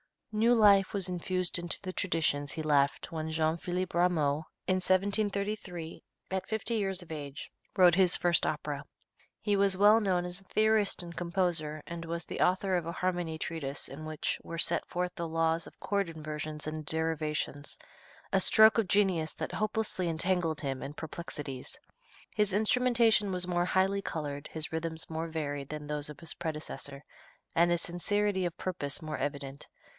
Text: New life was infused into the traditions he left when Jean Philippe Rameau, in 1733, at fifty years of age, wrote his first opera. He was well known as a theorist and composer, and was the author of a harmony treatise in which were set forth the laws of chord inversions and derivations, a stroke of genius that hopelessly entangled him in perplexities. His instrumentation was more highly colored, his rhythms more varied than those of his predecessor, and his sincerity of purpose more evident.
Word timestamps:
New 0.33 0.55
life 0.55 0.93
was 0.93 1.09
infused 1.09 1.59
into 1.59 1.79
the 1.81 1.93
traditions 1.93 2.53
he 2.53 2.63
left 2.63 3.11
when 3.11 3.29
Jean 3.29 3.55
Philippe 3.57 3.95
Rameau, 3.95 4.45
in 4.65 4.75
1733, 4.79 6.01
at 6.31 6.47
fifty 6.47 6.75
years 6.75 7.01
of 7.03 7.11
age, 7.11 7.51
wrote 7.75 7.93
his 7.95 8.15
first 8.15 8.45
opera. 8.45 8.85
He 9.41 9.57
was 9.57 9.75
well 9.77 9.99
known 9.99 10.23
as 10.25 10.39
a 10.39 10.45
theorist 10.45 11.03
and 11.03 11.15
composer, 11.15 11.83
and 11.85 12.05
was 12.05 12.25
the 12.25 12.39
author 12.39 12.77
of 12.77 12.85
a 12.87 12.93
harmony 12.93 13.37
treatise 13.37 13.89
in 13.89 14.05
which 14.05 14.39
were 14.41 14.57
set 14.57 14.87
forth 14.87 15.13
the 15.15 15.27
laws 15.27 15.67
of 15.67 15.79
chord 15.79 16.09
inversions 16.09 16.65
and 16.65 16.85
derivations, 16.85 17.77
a 18.31 18.39
stroke 18.39 18.77
of 18.79 18.87
genius 18.87 19.33
that 19.33 19.51
hopelessly 19.51 20.07
entangled 20.07 20.61
him 20.61 20.81
in 20.81 20.93
perplexities. 20.93 21.77
His 22.33 22.53
instrumentation 22.53 23.31
was 23.31 23.45
more 23.47 23.65
highly 23.65 24.01
colored, 24.01 24.47
his 24.51 24.71
rhythms 24.71 25.09
more 25.11 25.27
varied 25.27 25.69
than 25.69 25.85
those 25.85 26.09
of 26.09 26.21
his 26.21 26.33
predecessor, 26.33 27.03
and 27.53 27.69
his 27.69 27.81
sincerity 27.81 28.45
of 28.45 28.57
purpose 28.57 29.01
more 29.01 29.17
evident. 29.17 29.67